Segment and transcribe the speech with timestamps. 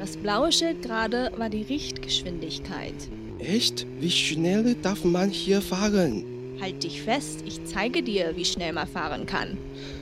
[0.00, 2.94] Das blaue Schild gerade war die Richtgeschwindigkeit.
[3.38, 3.86] Echt?
[3.98, 6.56] Wie schnell darf man hier fahren?
[6.58, 9.58] Halt dich fest, ich zeige dir, wie schnell man fahren kann.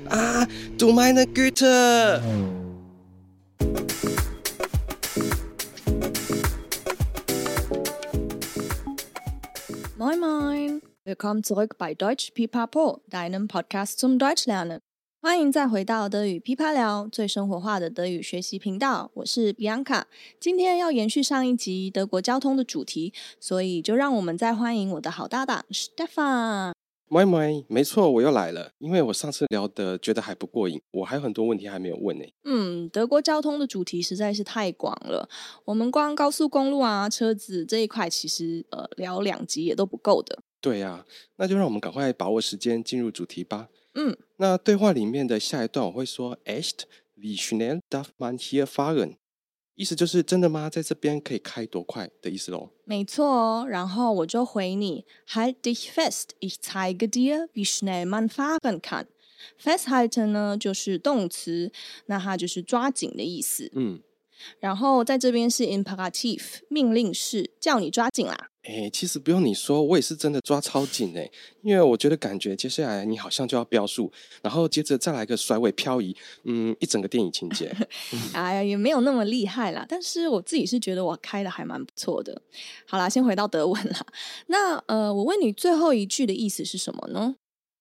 [0.08, 0.46] Ah,
[0.78, 2.22] du meine Güte!
[9.98, 10.80] Moin Moin!
[11.04, 14.78] Willkommen zurück bei Deutsch Pipapo, deinem Podcast zum Deutschlernen.
[15.20, 19.10] 欢迎再回到德语噼啪聊，最生活化的德语学习频道。
[19.14, 20.04] 我是 Bianca，
[20.38, 26.72] 今天要延续上一集德国交通的主题，所以就让我们再欢迎我的好搭档 Stefan。
[27.08, 28.70] 喂喂，没错，我又来了。
[28.78, 32.24] 因为我上次聊的觉得还不过瘾，我还有很多问题还没有问呢。
[32.44, 35.28] 嗯，德国交通的主题实在是太广了，
[35.64, 40.38] 我们光高速公路啊、车子这一块，其实呃聊两集也都不够的。
[40.60, 43.68] 对呀、啊，那就让我们赶快把握时间进入主题吧。
[43.94, 46.82] 嗯，那对话里面的下一段我会说 Echt
[47.16, 49.16] wie schnell darf man hier fahren？
[49.74, 50.68] 意思就是真的吗？
[50.68, 52.70] 在这边可以开多快的意思喽？
[52.84, 59.06] 没错哦，然后我就回你，Halt dich fest，ich zeige dir wie schnell man fahren kann。
[59.62, 61.70] Festhalten 呢就是动词，
[62.06, 63.70] 那它就是抓紧的意思。
[63.74, 64.00] 嗯。
[64.60, 68.50] 然后在这边是 imperative 命令式，叫你抓紧啦。
[68.62, 71.30] 哎，其实不用你说，我也是真的抓超紧哎，
[71.62, 76.14] 因为我觉得感觉接下来你好像就要飙速，然后接着再来个甩尾漂移，
[76.44, 77.74] 嗯，一整个电影情节。
[78.34, 82.42] 哎呀，也没有那么厉害啦，但是我自己是觉得我开的还蛮不错的。
[82.86, 84.06] 好啦，先回到德文啦。
[84.48, 87.36] 那呃，我问你最后一句的意思是什么呢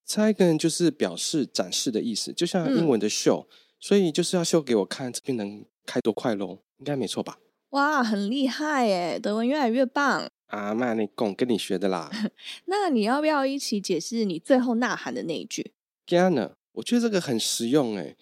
[0.07, 3.47] ？Zeigen 就是表示展示的意思，就像英文的 show，嗯，
[3.81, 5.65] 所以就是要秀给我看这边能。
[5.87, 6.59] 开多快喽？
[6.77, 7.39] 应该没错吧？
[7.71, 9.19] 哇，很厉害耶！
[9.19, 10.73] 德文越来越棒啊！
[10.79, 12.09] 那你讲跟你学的啦。
[12.65, 15.71] 那你要不要一起解释你最后呐喊的那一句
[16.07, 18.15] ？Gerne，我觉得这个很实用哎。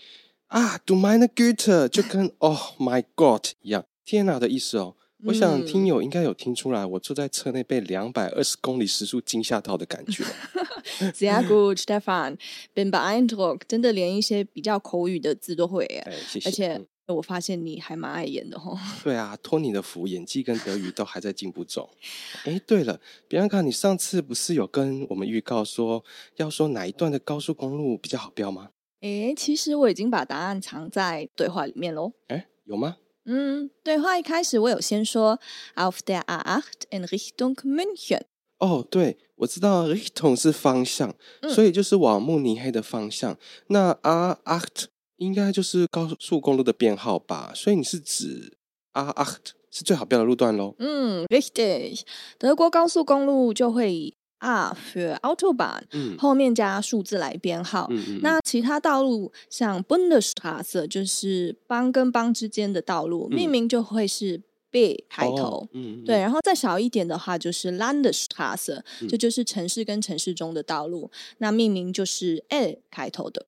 [0.48, 4.96] 啊，Do meine Güte，就跟 Oh my God 一样，天哪的意思哦。
[5.26, 10.24] 我想听友应该有听出来，我坐在车内被两百二十公里时速惊吓到的感觉。
[11.14, 16.04] Sehr gut, Stefan，bin beeindruckt，真的连一些比较口语的字都会耶。
[16.08, 16.50] 哎，谢谢。
[16.50, 16.82] 而且。
[17.14, 18.78] 我发现你还蛮爱演的哦。
[19.04, 21.88] 对啊，托你的福，演技跟德语都还在进步中。
[22.46, 26.04] 哎，对了，比安卡，你上次不是有跟我们预告说
[26.38, 28.70] 要说哪一段的高速公路比较好飙吗？
[29.02, 32.14] 哎，其实我已经把答案藏在对话里面喽。
[32.28, 32.98] 哎，有吗？
[33.26, 35.40] 嗯，对话一开始我有先说
[35.76, 38.22] Auf der A8 in Richtung München。
[38.58, 43.38] 哦，对，我知道 Richtung 是方向，嗯，所以就是往慕尼黑的方向。
[43.68, 44.86] 那 A8。
[45.18, 48.58] 应该就是高速公路的编号吧，所以你是指
[48.94, 49.36] A8
[49.72, 50.76] 是最好标的路段喽？
[50.80, 52.02] 嗯，richtig。
[52.38, 57.88] 德国高速公路就会以 A für Autobahn，嗯，后面加数字来编号。
[57.90, 58.20] 嗯嗯。
[58.22, 65.36] 那其他道路像 Bundesstraße，就是邦跟邦之间的道路，嗯，命名就会是 B 开头。
[65.36, 71.10] 哦，嗯，对，然后再小一点的话就是 Landesstraße，嗯，这就是城市跟城市中的道路，
[71.40, 73.48] 那命名就是 L 开头的。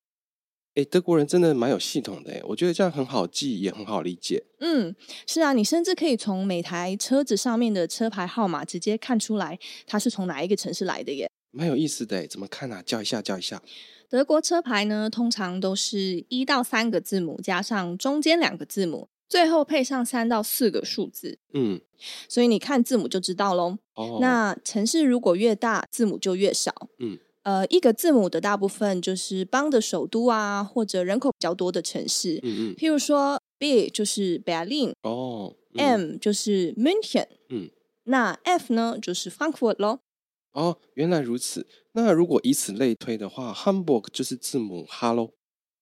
[0.77, 4.43] 哎，德国人真的蛮有系统的，我觉得这样很好记，也很好理解。
[4.59, 4.95] 嗯，
[5.25, 11.27] 是啊，你甚至可以从每台车子上面的车牌号码直接看出来，它是从哪一个城市来的耶。
[11.49, 12.83] 蛮有意思的，怎么看啊？
[12.85, 13.59] 教一下，教一下。
[14.07, 21.39] 德国车牌呢，通常都是一到三个字母加上中间两个字母，最后配上三到四个数字。
[21.55, 21.81] 嗯，
[22.29, 23.79] 所以你看字母就知道喽。
[23.95, 26.71] 哦，那城市如果越大，字母就越少。
[26.99, 27.17] 嗯。
[27.47, 32.41] 呃，一个字母的大部分就是邦的首都啊，或者人口比较多的城市。
[32.43, 32.75] 嗯嗯。
[32.75, 37.69] 譬如说，B 就是 Berlin，哦、嗯、M 就是 München，嗯，
[38.03, 40.01] 那 F 呢就是 Frankfurt 咯。
[40.51, 41.65] 哦，原来如此。
[41.93, 45.31] 那如果以此类推的话，Hamburg 就是字母 H 喽。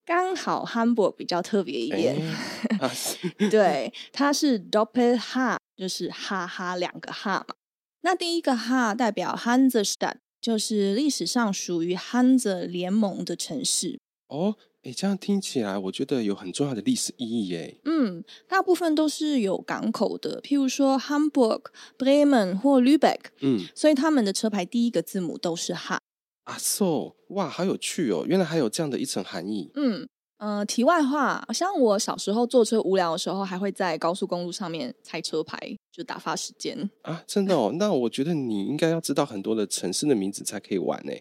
[0.06, 2.16] 刚好 Hamburg 比较特别一点。
[2.16, 2.92] 欸啊、
[3.50, 7.56] 对， 它是 Doppel H，就是哈哈两个哈嘛。
[8.02, 10.18] 那第一个哈代表 Hansestadt。
[10.46, 13.98] 就是历史上属于 Hanse 联盟的城市
[14.28, 17.80] 哦，诶，这样听起来，我觉得有很重要的历史意义耶。
[17.86, 21.64] 嗯，大部分都是有港口的，譬如说 Hamburg、
[21.98, 23.22] Bremen 或 Lübeck。
[23.42, 25.98] 嗯，所以他们的车牌第一个字母都是 H。
[26.44, 29.72] 啊，so，哇，好有趣哦，原来还有这样的一层含义。
[29.74, 30.08] 嗯。
[30.46, 35.58] 呃，题外话，像我小时候坐车无聊的时候，还会在高速公路上面猜车牌，
[35.92, 37.24] 就打发时间啊。
[37.26, 41.12] 真的哦，那我觉得你应该要知道很多的城市的名字才可以玩呢。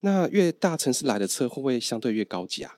[0.00, 2.74] 那越大城市来的车会不会相对越高级啊？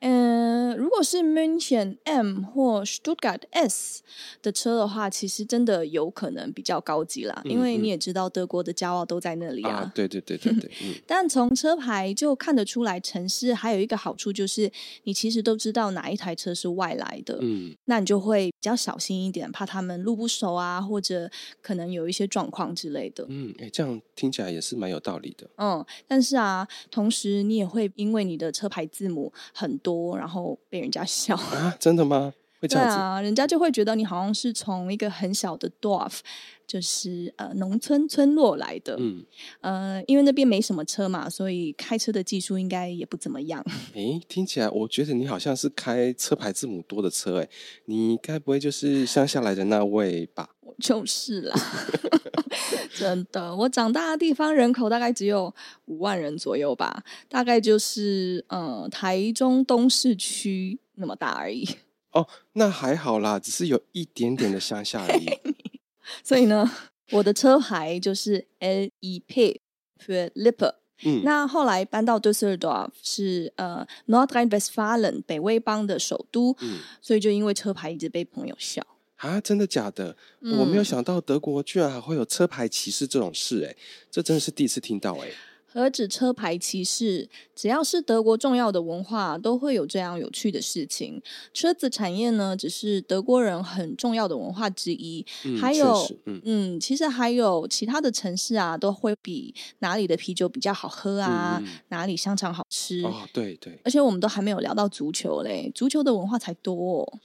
[0.00, 4.02] 嗯，如果是 München M 或 Stuttgart S
[4.42, 9.76] 的车的话，其实真的有可能比较高级啦，因为你也知道德国的骄傲都在那里啊。
[9.76, 10.70] 啊对对对对对。
[10.82, 14.70] 嗯、 但从车牌就看得出来，城市还有一个好处就是，
[15.04, 21.30] 你其实都知道哪一台车是外来的，嗯，那你就会比较小心一点，怕他们路不熟啊，或者
[21.62, 23.24] 可能有一些状况之类的。
[23.30, 25.48] 嗯，哎，这样听起来也是蛮有道理的。
[25.56, 30.18] 嗯，但是啊，同时你也会因为你的车牌字母很多。
[30.18, 31.76] 然后被人家笑啊？
[31.78, 32.34] 真的吗？
[32.64, 32.96] 会这样子？
[32.96, 36.18] 对啊，人家就会觉得你好像是从一个很小的 dwarf，
[36.66, 38.96] 就是呃农村村落来的。
[38.98, 39.24] 嗯，
[39.60, 43.64] 呃，因为那边没什么车嘛，所以开车的技术应该也不怎么样。
[43.94, 47.48] 诶，听起来我觉得你好像是开车牌字母多的车，诶，
[47.86, 50.50] 你该不会就是乡下来的那位吧？
[50.60, 51.54] 我 就是啦。
[52.94, 55.52] 真的，我长大的地方人口大概只有
[55.86, 61.68] 五万人左右吧，大概就是嗯台中东市区那么大而已。
[62.14, 65.26] 哦，那还好啦，只是有一点点的乡下而已。
[66.24, 66.70] 所以呢，
[67.10, 69.58] 我的车牌就是 LIP
[70.04, 70.74] für Lippe。
[71.04, 78.86] 嗯，那后来搬到 Düsseldorf 是呃 Nordrhein-Westfalen 北威邦的首都，嗯，所以就因为车牌一直被朋友笑。
[79.16, 80.16] 啊，真的假的？
[80.40, 83.74] 嗯、我没有想到德国居然还会有车牌歧视这种事，哎，
[84.10, 85.28] 这真的是第一次听到，哎。
[85.74, 91.20] 何止车牌歧视，只要是德国重要的文化，都会有这样有趣的事情。
[91.52, 95.26] 车子产业呢，只是德国人很重要的文化之一。
[95.44, 103.02] 嗯、还有，嗯，嗯，其实还有其他的城市啊，都会比哪里的啤酒比较好喝啊，嗯、哪里香肠好吃。
[103.02, 103.76] 哦，对对。
[103.82, 107.18] 而且我们都还没有聊到足球嘞，足球的文化才多哦。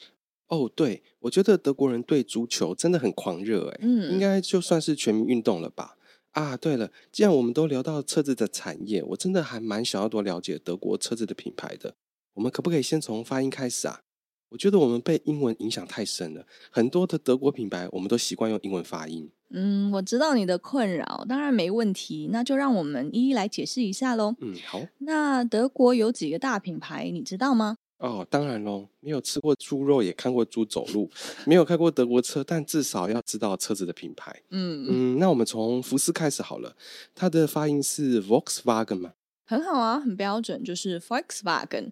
[0.48, 5.98] 哦，对，我觉得德国人对足球真的很狂热，哎，嗯，应该就算是全民运动了吧？
[6.31, 11.95] 啊，对了，既然我们都聊到车子的产业，我真的还蛮想要多了解德国车子的品牌的。
[12.35, 14.01] 我们可不可以先从发音开始啊？
[14.49, 19.29] 我觉得我们被英文影响太深了，很多的德国品牌我们都习惯用英文发音。
[19.51, 24.35] 嗯，我知道你的困扰，当然没问题，那就让我们一一来解释一下喽。
[24.39, 24.81] 嗯，好。
[24.99, 27.77] 那德国有几个大品牌，你知道吗？
[28.00, 31.10] 哦，当然喽，没有吃过猪肉，也看过猪走路，
[31.46, 34.42] 没有开过德国车，但至少要知道车子的品牌。
[34.51, 36.78] 嗯嗯，那我们从福斯开始好了，
[37.13, 39.12] 它的发音是 Volkswagen 吗？
[39.46, 41.92] 很好啊，很标准，就是 Volkswagen。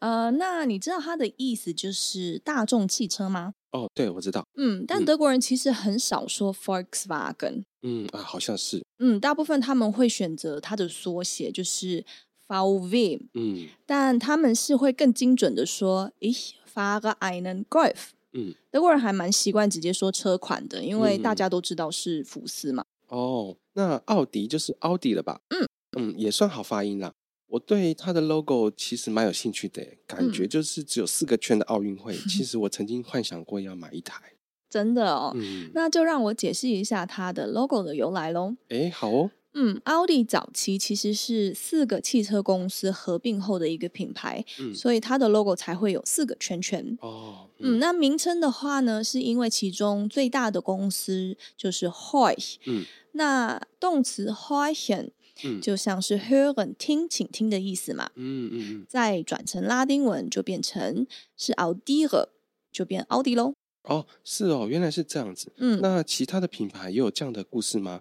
[0.00, 3.54] 呃，那你知道它的意思就是大众汽车吗？
[3.70, 4.46] 哦，对，我知道。
[4.58, 7.62] 嗯，但德国人其实很少说 Volkswagen。
[7.80, 8.84] 嗯啊，好像是。
[8.98, 12.04] 嗯，大部分他们会选择它的缩写，就是。
[12.48, 22.84] VW，嗯，但他们是会更精准的说，Ich fahre einen Golf，嗯，德国人还蛮习惯直接说车款的，因为大家都知道是福斯嘛。
[23.08, 25.40] 嗯、哦，那奥迪就是奥迪了吧？
[25.50, 25.66] 嗯
[25.98, 27.12] 嗯，也算好发音啦。
[27.48, 32.12] 我对它的 logo 其实蛮有兴趣的，感觉就是只有四个圈的奥运会。
[32.14, 34.20] 嗯、 其实我曾经幻想过要买一台，
[34.68, 35.32] 真的哦。
[35.36, 38.56] 嗯，那就让我解释一下它的 logo 的由来喽。
[38.68, 39.30] 哎，好哦。
[39.58, 46.98] 嗯，奥迪早期其实是四个汽车公司合并后的一个品牌，嗯，所以它的 logo 才会有四个圈圈。
[47.00, 55.08] 哦，嗯，嗯，那名称的话呢，是因为其中最大的公司就是 Horch，嗯，那动词 Horchen，
[55.42, 62.28] 嗯，就像是 hören 听，请听的意思嘛，嗯嗯嗯，再转成拉丁文就变成是 Audire，
[62.70, 63.54] 就变奥迪喽。
[63.84, 65.52] 哦，是哦，原来是这样子。
[65.56, 68.00] 嗯，那其他的品牌也有这样的故事吗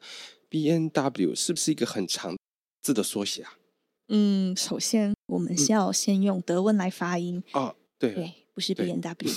[0.56, 2.38] ？B N W 是不是一个很长
[2.82, 3.58] 字的缩写啊？
[4.08, 7.44] 嗯，首先我们是要先用德文来发音。
[7.52, 9.34] 嗯、哦，对，对，不是 B N W，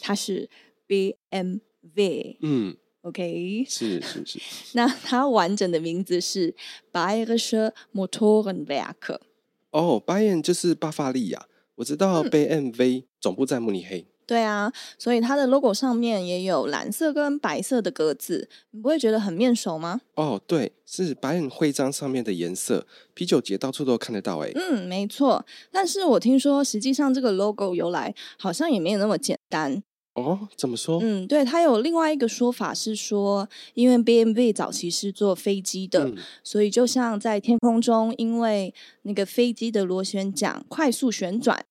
[0.00, 0.48] 它是
[0.86, 2.36] B M W。
[2.40, 4.40] 嗯，OK，是是是。
[4.72, 6.54] 那它完整的名字是
[6.90, 9.20] Bayerische Motorenwerke。
[9.68, 14.06] 哦，Bayern 就是巴伐利亚，我知道 B M W 总部在慕尼黑。
[14.26, 20.00] 对啊，所以它的 logo 上面也有蓝色跟白色的格子，你不会觉得很面熟吗？
[20.14, 24.50] 哦，对，是白人徽章上面的颜色，啤酒节到处都看得到哎。
[24.54, 25.44] 嗯，没错。
[25.70, 29.82] 但是我听说，实际上这个 logo 由来好像也没有那么简单。
[30.14, 31.00] 哦，怎么说？
[31.02, 41.64] 嗯，对，它有另外一个说法是说，因为 BMW 早期是坐飞机的，嗯、所以就像在天空中，因为那个飞机的螺旋桨快速旋转。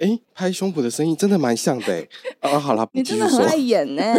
[0.00, 1.92] 哎，拍胸脯的声音真的蛮像的
[2.40, 2.50] 哎！
[2.50, 4.02] 啊，好了，你真的很爱演呢。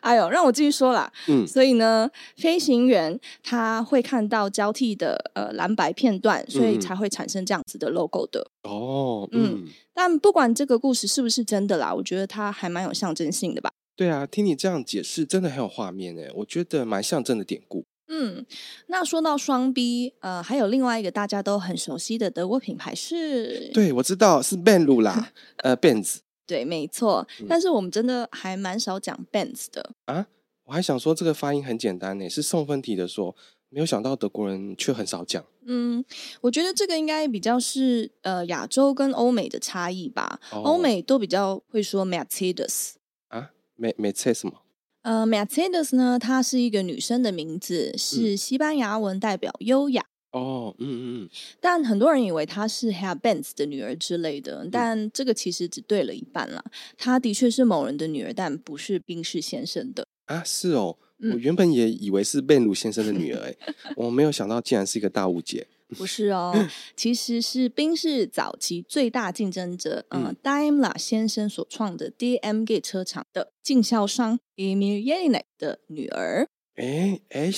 [0.00, 1.10] 哎呦，让我继续说啦。
[1.28, 8.50] 嗯，所以呢，飞行员他会看到交替的呃蓝白片段，所以才会产生这样子的 logo 的。
[8.64, 13.70] 哦，嗯，嗯，但不管这个故事是不是真的啦，我觉得它还蛮有象征性的吧。
[13.96, 17.84] 对啊，听你这样解释，真的很有画面诶，我觉得蛮象征的典故。
[18.08, 18.44] 嗯，
[18.86, 26.18] 那说到双 B，呃，还有另外一个大家都很熟悉的德国品牌是，对，我知道是 Benz 啦，呃，Benz。
[26.46, 30.26] 对，没错，但是我们真的还蛮少讲 Benz 的啊。
[30.64, 33.36] 我还想说这个发音很简单呢，是送分题的说，
[33.68, 35.44] 没有想到德国人却很少讲。
[35.66, 36.02] 嗯，
[36.40, 40.40] 我觉得这个应该比较是呃亚洲跟欧美的差异吧。
[40.50, 42.92] 哦、欧美都比较会说 Mercedes
[43.28, 44.54] 啊，Mercedes 什么？
[45.02, 50.04] 呃，Mercedes 呢，它是一个女生的名字，是西班牙文代表优雅。
[50.32, 51.30] 哦，嗯嗯嗯。
[51.60, 56.62] 但很多人以为她是 Herr Benz 的女儿之类的，嗯、但这个其实只对了一半啦。
[56.98, 60.06] 她的确是某人的女儿，但不是宾士先生的。
[60.26, 63.56] 啊，是哦，嗯、我原本也以为是贝鲁先生的女儿，哎，
[63.96, 65.66] 我没有想到竟然是一个大误解。
[65.96, 66.52] 不是哦，
[66.96, 76.46] 其实是宾士早期最大竞争者，嗯、呃，Daimler 先生所创的 DMG 车厂的经销商 Emil Jelinek 的女儿。
[76.76, 77.50] 哎哎，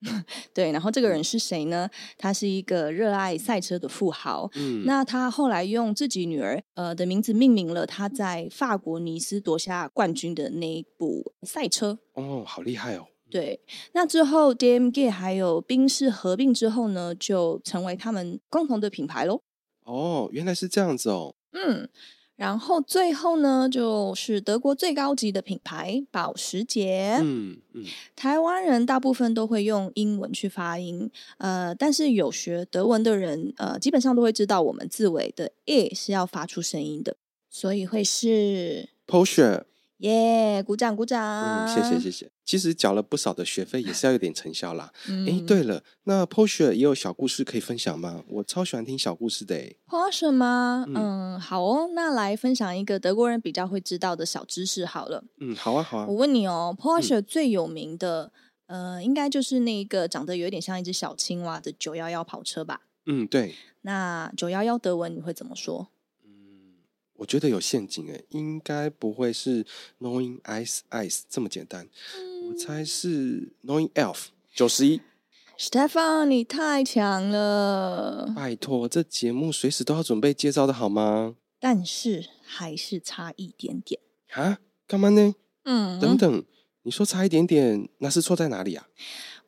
[0.52, 1.88] 对，然后这个人是谁呢？
[2.18, 4.50] 他是一个热爱赛车的富豪。
[4.54, 11.98] 嗯，那他后来用自己女儿呃的名字命名了他在法国尼斯夺下冠军的那一部赛车。
[12.12, 13.06] 哦，好厉害哦！
[13.36, 13.60] 对，
[13.92, 19.42] 那之后 DMG 还有宾士合并之后呢，就成为他们共同的品牌喽。
[19.84, 21.34] 哦，原来是这样子哦。
[21.52, 21.86] 嗯，
[22.36, 27.18] 然后最后呢，就是德国最高级的品牌保时捷。
[27.20, 37.18] 嗯嗯，台湾人大部分都会用英文去发音，呃，但是有学德文的人，呃，基本上都会知道我们字尾的 e 是要发出声音的，
[37.50, 39.64] 所以会是 Porsche。
[39.98, 40.62] 耶！
[40.62, 41.64] 鼓掌鼓掌！
[41.64, 42.30] 嗯，谢谢谢谢。
[42.44, 44.92] 其实缴了不少的学费，也是要有点成效啦。
[45.08, 48.22] 嗯，哎，对了，那 Porsche 也有小故事可以分享吗？
[48.28, 49.54] 我超喜欢听小故事的。
[49.54, 50.84] 哎，Porsche 吗？
[50.86, 55.24] 嗯，嗯，好哦，那来分享一个德国人比较会知道的小知识好了。
[55.40, 56.06] 嗯，好啊好啊。
[56.06, 58.30] 我问你哦，Porsche 最有名的，
[58.66, 62.82] 嗯、呃，应该就是那个长得有点像一只小青蛙的九幺幺跑车吧？
[63.06, 63.54] 嗯，对。
[63.82, 65.88] 那九幺幺德文你会怎么说？
[67.18, 69.64] 我觉得有陷阱诶，应该不会是
[70.00, 75.00] Knowing Ice Ice 这么简单，嗯、我猜是 Knowing Elf 九十一。
[75.58, 78.30] Stefan，你太强了！
[78.36, 81.36] 拜托，这节目随时都要准备接招的好吗？
[81.58, 83.98] 但是还是差一点点
[84.32, 84.58] 啊？
[84.86, 85.34] 干嘛呢？
[85.64, 86.44] 嗯，等等，
[86.82, 88.86] 你说差一点点，那是错在哪里啊？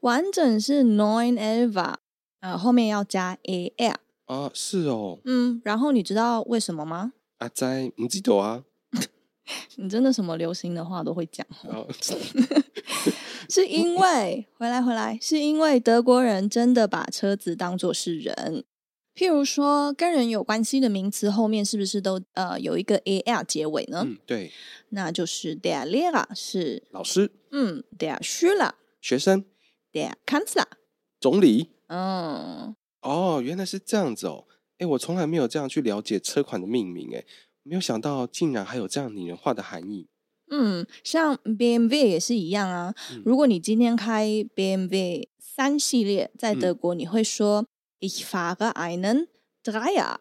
[0.00, 1.96] 完整是 Neun Elva，
[2.40, 4.50] 呃，后面要加 AL 啊？
[4.54, 5.18] 是哦。
[5.24, 7.12] 嗯，然后你知道为什么吗？
[7.38, 8.64] 阿仔，唔知道啊？
[9.76, 11.46] 你真的什么流行的话都会讲。
[13.48, 18.64] 是因为回来回来，是因为德国人真的把车子当作是人。
[19.14, 24.02] 譬如说，跟人有关系的名词后面是不是都呃有一个 a l 结尾呢？
[24.04, 24.52] 嗯，对。
[24.90, 27.32] 那就是 der Lehrer 是老师。
[27.50, 29.44] 嗯，der Schüler 学生
[29.92, 30.66] ，der Kanzler
[31.18, 31.70] 总理。
[31.88, 34.44] 嗯，哦，原来是这样子哦。
[34.78, 37.24] 哎，我从来没有这样去了解车款的命名，哎，
[37.62, 40.08] 没有想到竟然还有这样拟人化的含义。
[40.50, 42.94] 嗯，像 BMW 也是一样啊。
[43.12, 47.66] 嗯、如果你今天开 BMW 三系列，在德国你会说
[48.00, 49.26] Ich fahre einen
[49.62, 50.18] Dreier。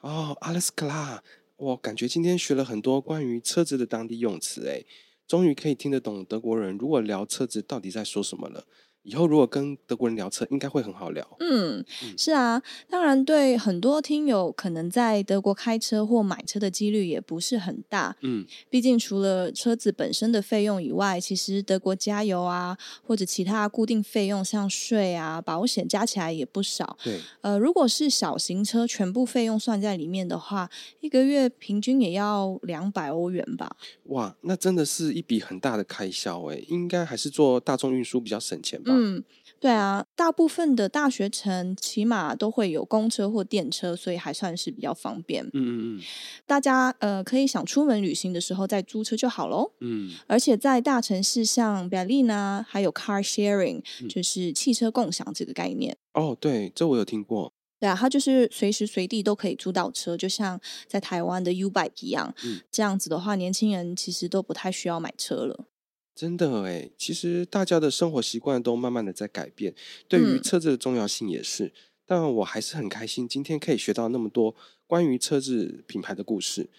[0.00, 1.20] 哦，alles klar。
[1.56, 4.84] 我感觉今天学了很多关于车子的当地用词，哎，
[5.26, 8.66] 终于可以听得懂德国人如果聊车子到底在说什么了。
[9.04, 11.24] 以后如果跟德国人聊车，应该会很好聊。
[11.40, 11.84] 嗯，
[12.18, 18.16] 是啊，当然对很多听友可能在德国开车或买车的几率也不是很大。
[18.22, 26.96] 嗯，毕竟除了车子本身的费用以外，其实德国加油啊或者其他固定费用，像税啊、保险加起来也不少。
[27.04, 30.70] 对，呃，如果是小型车，全部费用算在里面的话，
[31.00, 33.76] 一个月平均也要两百欧元吧。
[34.04, 38.93] 哇，那真的是一笔很大的开销哎，应该还是坐大众运输比较省钱吧。
[38.94, 39.24] 嗯，
[39.60, 45.44] 对啊，大部分的大学城起码都会有公车或电车，所以还算是比较方便。
[45.46, 46.00] 嗯嗯嗯，
[46.46, 49.72] 大家呃可以想出门旅行的时候再租车就好喽。
[49.80, 55.96] 嗯，而且在大城市像 Berlin 啊，还有 car sharing，就是汽车共享这个概念。
[56.12, 57.52] 嗯、哦，对，这我有听过。
[57.80, 62.34] 对啊，它就是随时随地都可以租到车，就像在台湾的 U-Bike 一样。
[62.42, 65.66] 嗯，这样子的话，年轻人其实都不太需要买车了。
[66.14, 69.74] 真的诶，其实大家的生活习惯都慢慢的在改变，
[70.06, 71.66] 对于车子的重要性也是。
[71.66, 71.72] 嗯、
[72.06, 74.54] 但我还是很开心，今天可以学到那么多
[74.86, 76.70] 关于车子品牌的故事。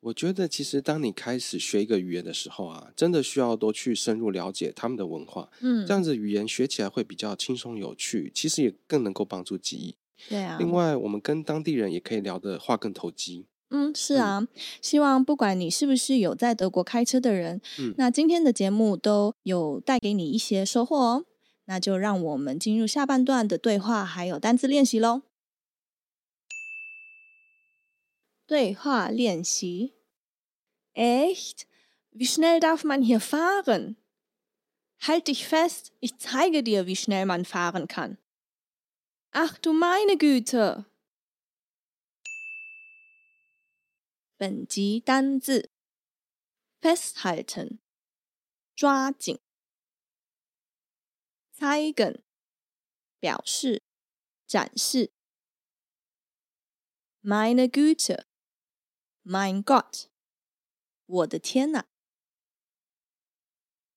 [0.00, 9.94] 我觉得其实当你开始学一个语言的时候啊，真的需要多去深入了解他们的文化，嗯，这样子语言学起来会比较轻松有趣，其实也更能够帮助记忆。
[10.28, 10.56] 对啊。
[10.58, 13.46] 另外，我们跟当地人也可以聊的话更投机。
[13.70, 14.38] 嗯，是啊。
[14.40, 14.48] 嗯，
[14.82, 21.24] 希望不管你是不是有在德国开车的人，嗯，那今天的节目都有带给你一些收获哦。
[21.66, 25.22] 那就让我们进入下半段的对话还有单字练习喽。
[28.44, 29.94] 对话练习。
[30.94, 31.66] Echt?
[32.12, 33.94] Wie schnell darf man hier fahren?
[35.02, 38.18] Halt dich fest, ich zeige dir, wie schnell man fahren kann.
[39.30, 40.86] Ach du meine Güte!
[44.40, 45.70] 本集单字
[46.80, 47.78] ：festhalten，
[48.74, 49.38] 抓紧
[51.54, 52.22] ；zeigen，
[53.18, 53.82] 表示、
[54.46, 55.12] 展示
[57.20, 58.24] ；meine Güte。
[59.22, 60.06] Mein Gott，
[61.04, 61.86] 我的天哪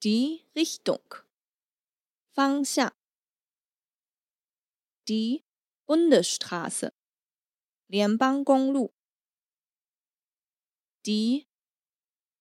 [0.01, 1.23] ！Die Richtung，
[2.33, 2.93] 方向
[5.05, 5.45] ；Die
[5.85, 6.91] Bundesstraße，
[7.88, 8.93] 联邦公路
[11.02, 11.47] ；Die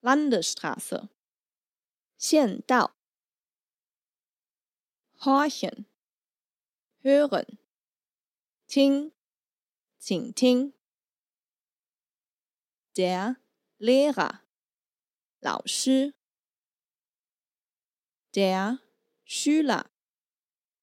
[0.01, 1.09] Landesstraße，
[2.17, 2.95] 县道；
[5.19, 7.57] Horchen，hören，
[8.67, 9.13] 听，
[9.97, 10.73] 请听。
[12.93, 13.37] Der
[13.77, 14.41] Lehrer，
[15.39, 16.13] 老师。
[18.33, 18.79] Der
[19.25, 19.85] Schüler，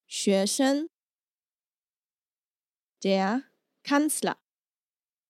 [0.07, 0.89] 学生。
[3.01, 3.43] Der
[3.83, 4.37] Kanzler，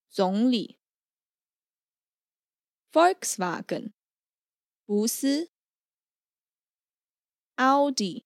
[0.10, 0.78] 总理。
[2.91, 3.94] Volkswagen，
[4.86, 5.50] 福斯。
[7.55, 8.25] Audi，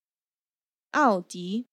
[0.91, 1.70] 奥迪。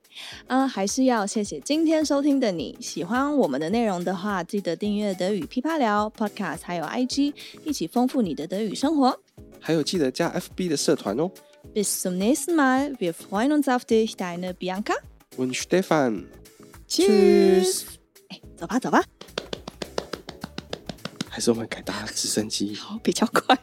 [0.46, 2.76] 啊，还是要谢谢今天收听的你。
[2.80, 7.32] 喜欢我们的内容的话，记得订阅德语噼啪聊 Podcast，还有 IG，
[7.64, 9.20] 一起丰富你的德语生活。
[9.60, 11.30] 还有记得加 FB 的社团哦。
[11.74, 14.94] Bis zum nächsten Mal, wir freuen uns auf dich, deine Bianca
[15.36, 16.26] und Stefan。
[18.28, 19.04] 哎，走吧走吧。
[21.28, 23.56] 还是我们改搭直升机，好，比较快。